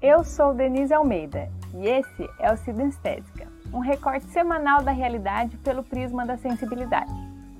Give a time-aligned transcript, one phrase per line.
[0.00, 5.82] Eu sou Denise Almeida e esse é o Sinestésica, um recorte semanal da realidade pelo
[5.82, 7.10] prisma da sensibilidade.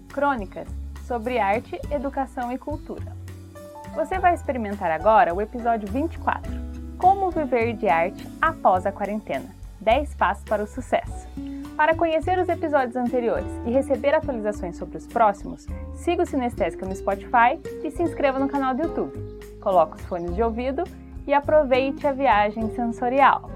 [0.08, 0.68] Crônicas
[1.02, 3.12] sobre arte, educação e cultura.
[3.92, 6.52] Você vai experimentar agora o episódio 24:
[6.96, 11.26] Como viver de arte após a quarentena 10 passos para o sucesso.
[11.76, 15.66] Para conhecer os episódios anteriores e receber atualizações sobre os próximos,
[15.96, 19.12] siga o Sinestésica no Spotify e se inscreva no canal do YouTube.
[19.60, 20.84] Coloque os fones de ouvido
[21.28, 23.50] e aproveite a viagem sensorial.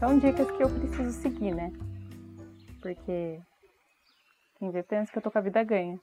[0.00, 1.70] São dicas que eu preciso seguir, né?
[2.80, 3.38] Porque
[4.58, 6.00] quem vê pensa que eu tô com a vida ganha.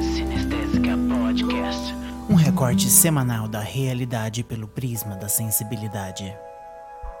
[0.00, 1.94] Sinestésica Podcast.
[2.30, 6.34] Um recorte semanal da realidade pelo prisma da sensibilidade.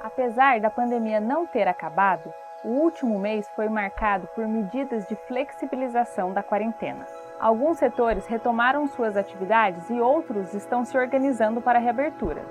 [0.02, 2.32] Apesar da pandemia não ter acabado,
[2.64, 7.06] o último mês foi marcado por medidas de flexibilização da quarentena.
[7.38, 12.42] Alguns setores retomaram suas atividades e outros estão se organizando para a reabertura.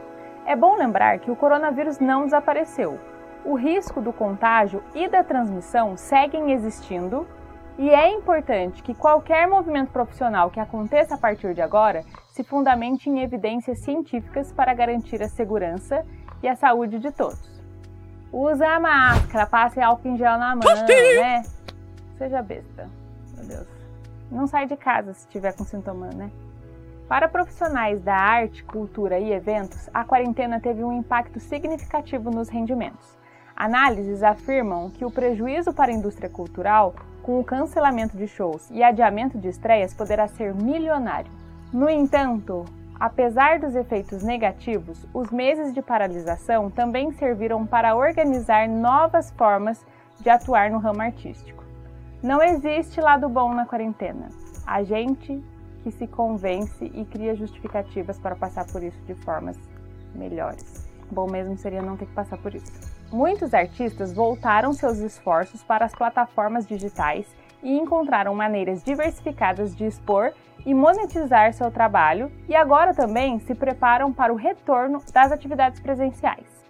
[0.45, 2.99] É bom lembrar que o coronavírus não desapareceu.
[3.43, 7.27] O risco do contágio e da transmissão seguem existindo
[7.77, 13.09] e é importante que qualquer movimento profissional que aconteça a partir de agora se fundamente
[13.09, 16.05] em evidências científicas para garantir a segurança
[16.41, 17.61] e a saúde de todos.
[18.31, 21.43] Usa a máscara, passe álcool em gel na mão, né?
[22.17, 22.89] Seja besta.
[23.35, 23.74] Meu Deus.
[24.31, 26.31] Não sai de casa se tiver com sintoma, né?
[27.07, 33.15] Para profissionais da arte, cultura e eventos, a quarentena teve um impacto significativo nos rendimentos.
[33.55, 38.83] Análises afirmam que o prejuízo para a indústria cultural, com o cancelamento de shows e
[38.83, 41.31] adiamento de estreias, poderá ser milionário.
[41.71, 42.65] No entanto,
[42.97, 49.85] Apesar dos efeitos negativos, os meses de paralisação também serviram para organizar novas formas
[50.21, 51.64] de atuar no ramo artístico.
[52.25, 54.29] Não existe lado bom na quarentena.
[54.65, 55.43] A gente
[55.83, 59.55] que se convence e cria justificativas para passar por isso de formas
[60.15, 60.89] melhores.
[61.11, 62.65] Bom mesmo seria não ter que passar por isso.
[63.11, 67.27] Muitos artistas voltaram seus esforços para as plataformas digitais
[67.61, 70.33] e encontraram maneiras diversificadas de expor
[70.65, 76.64] e monetizar seu trabalho e agora também se preparam para o retorno das atividades presenciais.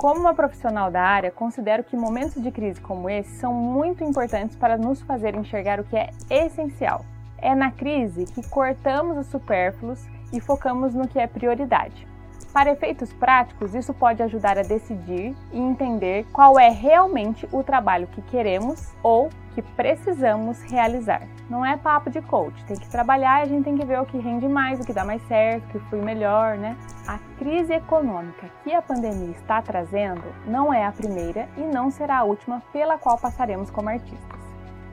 [0.00, 4.56] Como uma profissional da área, considero que momentos de crise como esse são muito importantes
[4.56, 7.04] para nos fazer enxergar o que é essencial.
[7.36, 10.02] É na crise que cortamos os supérfluos
[10.32, 12.08] e focamos no que é prioridade.
[12.52, 18.08] Para efeitos práticos, isso pode ajudar a decidir e entender qual é realmente o trabalho
[18.08, 21.22] que queremos ou que precisamos realizar.
[21.48, 24.06] Não é papo de coach, tem que trabalhar e a gente tem que ver o
[24.06, 26.76] que rende mais, o que dá mais certo, o que flui melhor, né?
[27.06, 32.18] A crise econômica que a pandemia está trazendo não é a primeira e não será
[32.18, 34.40] a última pela qual passaremos como artistas.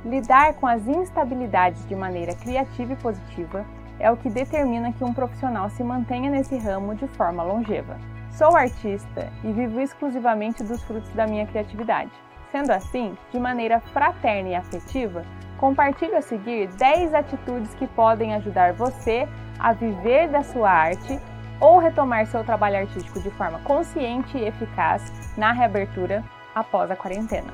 [0.06, 3.66] Lidar com as instabilidades de maneira criativa e positiva
[4.00, 7.98] é o que determina que um profissional se mantenha nesse ramo de forma longeva.
[8.32, 12.12] Sou artista e vivo exclusivamente dos frutos da minha criatividade.
[12.52, 15.26] Sendo assim, de maneira fraterna e afetiva,
[15.58, 19.28] compartilho a seguir 10 atitudes que podem ajudar você
[19.60, 21.20] a viver da sua arte
[21.60, 27.52] ou retomar seu trabalho artístico de forma consciente e eficaz na reabertura após a quarentena.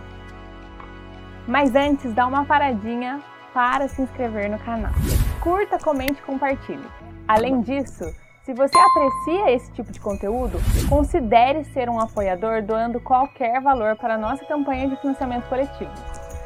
[1.48, 3.22] Mas antes, dá uma paradinha
[3.54, 4.92] para se inscrever no canal
[5.44, 6.88] curta, comente e compartilhe.
[7.28, 8.06] Além disso,
[8.44, 14.14] se você aprecia esse tipo de conteúdo, considere ser um apoiador doando qualquer valor para
[14.14, 15.92] a nossa campanha de financiamento coletivo.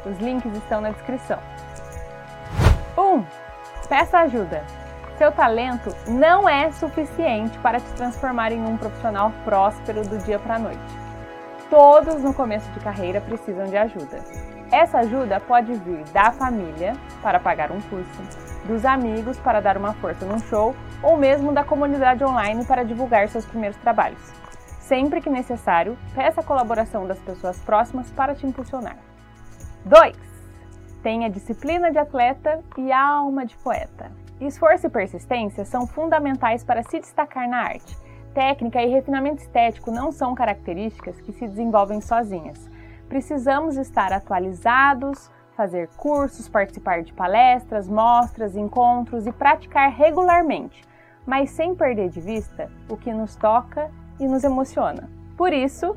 [0.04, 1.38] Os links estão na descrição.
[2.96, 3.00] 1.
[3.00, 3.24] Um,
[3.88, 4.64] peça ajuda.
[5.16, 10.56] Seu talento não é suficiente para te transformar em um profissional próspero do dia para
[10.56, 10.98] a noite.
[11.70, 14.18] Todos no começo de carreira precisam de ajuda.
[14.72, 19.94] Essa ajuda pode vir da família para pagar um curso, dos amigos para dar uma
[19.94, 24.20] força num show ou mesmo da comunidade online para divulgar seus primeiros trabalhos.
[24.80, 28.96] Sempre que necessário, peça a colaboração das pessoas próximas para te impulsionar.
[29.84, 30.16] 2.
[31.02, 34.10] Tenha disciplina de atleta e alma de poeta.
[34.40, 37.96] Esforço e persistência são fundamentais para se destacar na arte.
[38.34, 42.68] Técnica e refinamento estético não são características que se desenvolvem sozinhas.
[43.08, 50.84] Precisamos estar atualizados, fazer cursos, participar de palestras, mostras, encontros e praticar regularmente,
[51.26, 53.90] mas sem perder de vista o que nos toca
[54.20, 55.10] e nos emociona.
[55.36, 55.96] Por isso,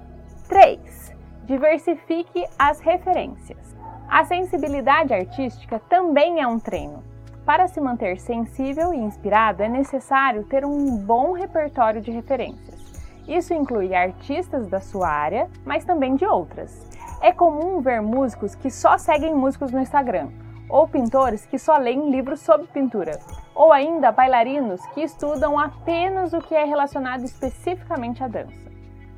[0.50, 1.16] 3.
[1.46, 3.76] Diversifique as referências.
[4.10, 7.04] A sensibilidade artística também é um treino.
[7.46, 12.81] Para se manter sensível e inspirado, é necessário ter um bom repertório de referências.
[13.28, 16.90] Isso inclui artistas da sua área, mas também de outras.
[17.22, 20.30] É comum ver músicos que só seguem músicos no Instagram,
[20.70, 23.20] ou pintores que só leem livros sobre pintura,
[23.54, 28.72] ou ainda bailarinos que estudam apenas o que é relacionado especificamente à dança.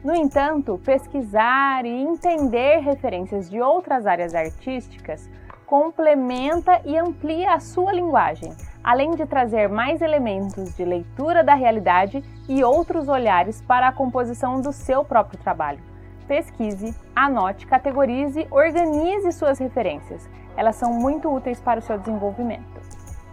[0.03, 5.29] No entanto, pesquisar e entender referências de outras áreas artísticas
[5.65, 8.53] complementa e amplia a sua linguagem,
[8.83, 14.59] além de trazer mais elementos de leitura da realidade e outros olhares para a composição
[14.61, 15.79] do seu próprio trabalho.
[16.27, 20.29] Pesquise, anote, categorize, organize suas referências.
[20.57, 22.81] Elas são muito úteis para o seu desenvolvimento.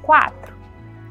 [0.03, 0.55] 4.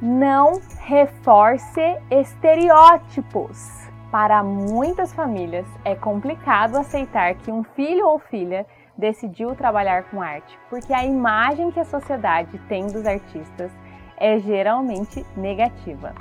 [0.01, 3.88] Não reforce estereótipos.
[4.12, 8.65] Para muitas famílias, é complicado aceitar que um filho ou filha
[8.97, 13.71] decidiu trabalhar com arte, porque a imagem que a sociedade tem dos artistas
[14.19, 16.13] é geralmente negativa.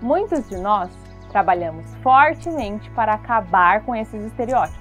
[0.00, 0.90] Muitos de nós
[1.30, 4.80] trabalhamos fortemente para acabar com esses estereótipos,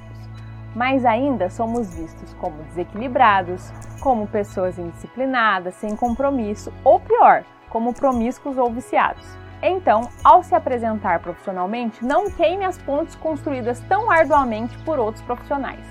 [0.75, 8.57] mas ainda somos vistos como desequilibrados, como pessoas indisciplinadas, sem compromisso ou pior, como promíscuos
[8.57, 9.25] ou viciados.
[9.63, 15.85] Então, ao se apresentar profissionalmente, não queime as pontes construídas tão arduamente por outros profissionais.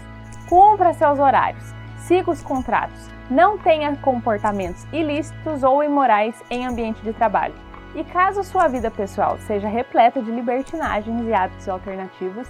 [0.49, 7.13] Cumpra seus horários, siga os contratos, não tenha comportamentos ilícitos ou imorais em ambiente de
[7.13, 7.55] trabalho.
[7.95, 12.49] E caso sua vida pessoal seja repleta de libertinagens e hábitos alternativos,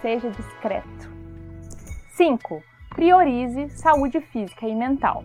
[0.00, 1.10] seja discreto.
[2.10, 2.62] 5.
[2.94, 5.22] Priorize saúde física e mental.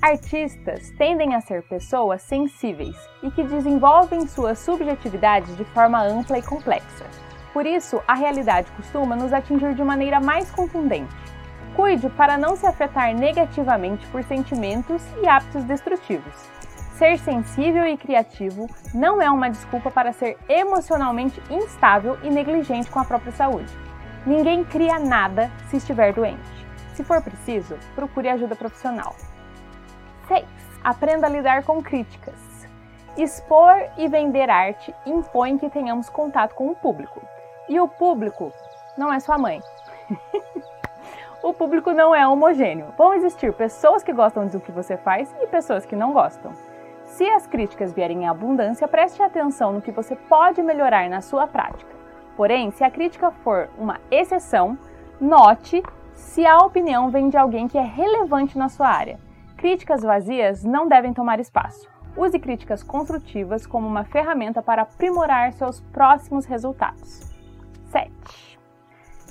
[0.00, 6.42] Artistas tendem a ser pessoas sensíveis e que desenvolvem suas subjetividades de forma ampla e
[6.42, 7.04] complexa.
[7.52, 11.21] Por isso, a realidade costuma nos atingir de maneira mais contundente.
[11.74, 16.34] Cuide para não se afetar negativamente por sentimentos e hábitos destrutivos.
[16.98, 22.98] Ser sensível e criativo não é uma desculpa para ser emocionalmente instável e negligente com
[22.98, 23.72] a própria saúde.
[24.26, 26.66] Ninguém cria nada se estiver doente.
[26.94, 29.16] Se for preciso, procure ajuda profissional.
[30.28, 30.44] 6.
[30.84, 32.68] Aprenda a lidar com críticas.
[33.16, 37.20] Expor e vender arte impõe que tenhamos contato com o público.
[37.68, 38.52] E o público
[38.96, 39.60] não é sua mãe.
[41.42, 42.86] o público não é homogêneo.
[42.96, 46.52] Vão existir pessoas que gostam do que você faz e pessoas que não gostam.
[47.04, 51.46] Se as críticas vierem em abundância, preste atenção no que você pode melhorar na sua
[51.46, 51.90] prática.
[52.36, 54.78] Porém, se a crítica for uma exceção,
[55.20, 55.82] note
[56.14, 59.18] se a opinião vem de alguém que é relevante na sua área.
[59.56, 61.90] Críticas vazias não devem tomar espaço.
[62.16, 67.32] Use críticas construtivas como uma ferramenta para aprimorar seus próximos resultados.
[67.90, 68.58] 7.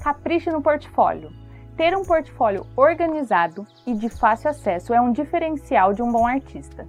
[0.04, 1.41] Capriche no portfólio.
[1.82, 6.88] Ter um portfólio organizado e de fácil acesso é um diferencial de um bom artista.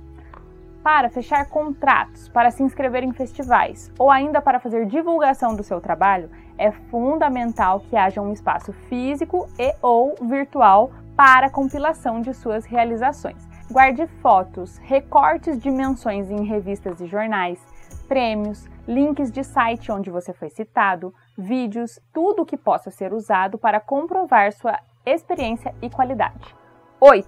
[0.83, 5.81] Para fechar contratos, para se inscrever em festivais ou ainda para fazer divulgação do seu
[5.81, 6.29] trabalho,
[6.59, 12.67] é fundamental que haja um espaço físico e ou virtual para a compilação de suas
[12.67, 13.49] realizações.
[13.71, 17.59] Guarde fotos, recortes de menções em revistas e jornais,
[18.07, 23.81] prêmios, links de site onde você foi citado, vídeos, tudo que possa ser usado para
[23.81, 26.55] comprovar sua experiência e qualidade.
[27.01, 27.27] 8.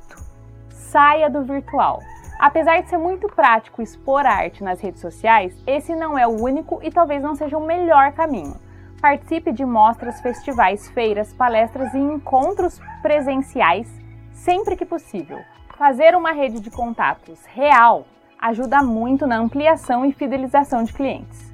[0.71, 2.01] Saia do virtual.
[2.39, 6.81] Apesar de ser muito prático expor arte nas redes sociais, esse não é o único
[6.83, 8.61] e talvez não seja o melhor caminho.
[9.01, 13.89] Participe de mostras, festivais, feiras, palestras e encontros presenciais
[14.33, 15.39] sempre que possível.
[15.77, 18.07] Fazer uma rede de contatos real
[18.39, 21.54] ajuda muito na ampliação e fidelização de clientes.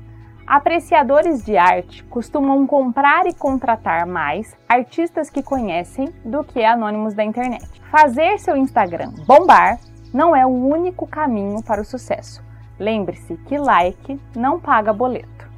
[0.50, 7.22] Apreciadores de arte costumam comprar e contratar mais artistas que conhecem do que anônimos da
[7.22, 7.80] internet.
[7.88, 9.78] Fazer seu Instagram bombar
[10.12, 12.42] não é o único caminho para o sucesso.
[12.80, 15.48] Lembre-se que like não paga boleto.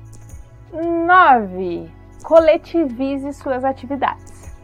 [0.74, 1.90] 9.
[2.22, 4.54] Coletivize suas atividades.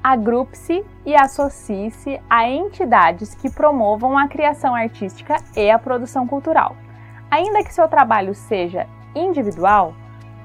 [0.00, 6.76] Agrupe-se e associe-se a entidades que promovam a criação artística e a produção cultural.
[7.28, 9.94] Ainda que seu trabalho seja individual,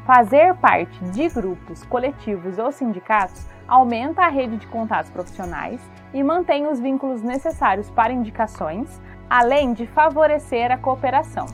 [0.06, 5.82] fazer parte de grupos, coletivos ou sindicatos aumenta a rede de contatos profissionais
[6.14, 11.46] e mantém os vínculos necessários para indicações, além de favorecer a cooperação.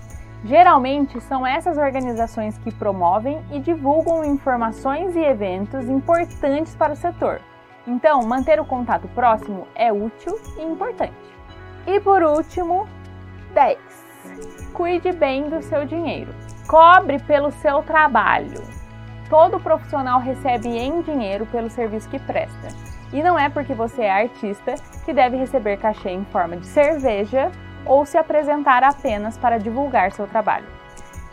[0.45, 7.39] Geralmente são essas organizações que promovem e divulgam informações e eventos importantes para o setor.
[7.87, 11.13] Então, manter o contato próximo é útil e importante.
[11.87, 12.87] E por último,
[13.53, 14.02] 10.
[14.73, 16.33] Cuide bem do seu dinheiro.
[16.67, 18.61] Cobre pelo seu trabalho.
[19.29, 22.67] Todo profissional recebe em dinheiro pelo serviço que presta.
[23.11, 24.75] E não é porque você é artista
[25.05, 27.51] que deve receber cachê em forma de cerveja
[27.85, 30.65] ou se apresentar apenas para divulgar seu trabalho.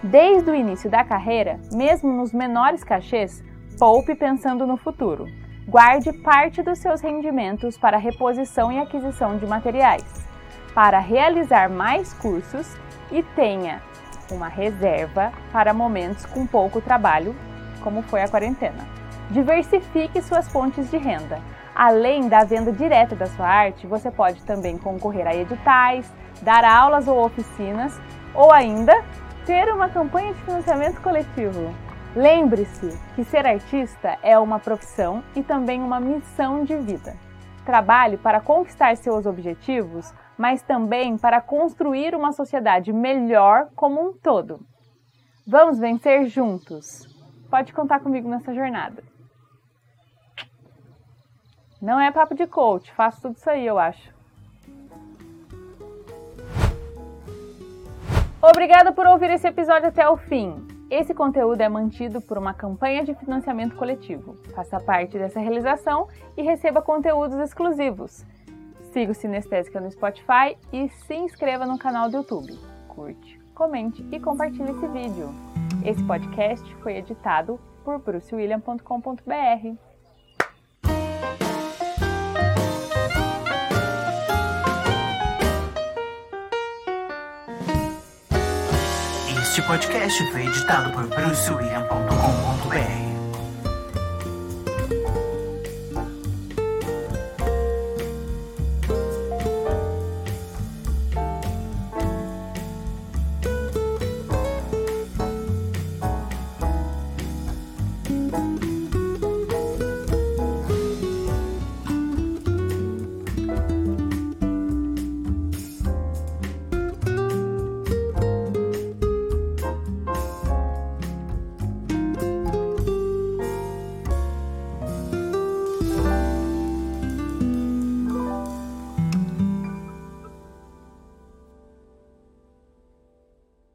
[0.02, 3.42] Desde o início da carreira, mesmo nos menores cachês,
[3.78, 5.26] poupe pensando no futuro.
[5.68, 10.29] Guarde parte dos seus rendimentos para reposição e aquisição de materiais.
[10.74, 12.76] Para realizar mais cursos
[13.10, 13.82] e tenha
[14.30, 17.34] uma reserva para momentos com pouco trabalho,
[17.82, 18.86] como foi a quarentena.
[19.30, 21.40] Diversifique suas fontes de renda.
[21.74, 26.12] Além da venda direta da sua arte, você pode também concorrer a editais,
[26.42, 28.00] dar aulas ou oficinas,
[28.34, 29.02] ou ainda
[29.46, 31.74] ter uma campanha de financiamento coletivo.
[32.14, 37.16] Lembre-se que ser artista é uma profissão e também uma missão de vida.
[37.64, 44.58] Trabalhe para conquistar seus objetivos, mas também para construir uma sociedade melhor como um todo.
[45.46, 47.06] Vamos vencer juntos!
[47.50, 49.02] Pode contar comigo nessa jornada.
[51.78, 54.14] Não é papo de coach, faço tudo isso aí, eu acho.
[58.40, 60.66] Obrigada por ouvir esse episódio até o fim.
[60.90, 64.38] Esse conteúdo é mantido por uma campanha de financiamento coletivo.
[64.54, 68.24] Faça parte dessa realização e receba conteúdos exclusivos.
[68.92, 72.58] Siga o Sinestésica no Spotify e se inscreva no canal do YouTube.
[72.88, 75.32] Curte, comente e compartilhe esse vídeo.
[75.84, 79.76] Esse podcast foi editado por brucewilliam.com.br.
[89.40, 93.09] Este podcast foi editado por brucewilliam.com.br.